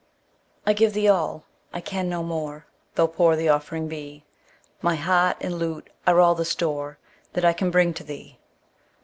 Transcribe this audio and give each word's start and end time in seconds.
I 0.65 0.73
give 0.73 0.93
thee 0.93 1.07
all 1.07 1.45
I 1.71 1.79
can 1.79 2.09
no 2.09 2.23
more 2.23 2.65
Tho' 2.95 3.05
poor 3.07 3.35
the 3.35 3.49
offering 3.49 3.87
be; 3.87 4.25
My 4.81 4.95
heart 4.95 5.37
and 5.41 5.59
lute 5.59 5.91
are 6.07 6.19
all 6.19 6.33
the 6.33 6.43
store 6.43 6.97
That 7.33 7.45
I 7.45 7.53
can 7.53 7.69
bring 7.69 7.93
to 7.93 8.03
thee. 8.03 8.39